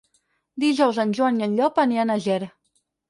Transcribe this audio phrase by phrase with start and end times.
[0.63, 2.41] Dijous en Joan i en Llop aniran a Ger.